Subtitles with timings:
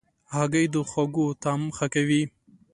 [0.33, 2.23] هګۍ د خوړو طعم ښه کوي.